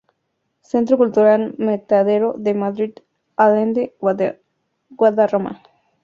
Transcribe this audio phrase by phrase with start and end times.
[0.61, 2.93] Centro Cultural Matadero de Madrid
[3.37, 3.93] Allende
[4.89, 5.61] Guadarrama.